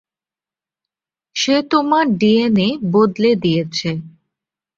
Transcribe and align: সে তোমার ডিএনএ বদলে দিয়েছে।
সে 1.35 1.55
তোমার 1.71 2.05
ডিএনএ 2.19 2.69
বদলে 2.91 3.31
দিয়েছে। 3.43 3.89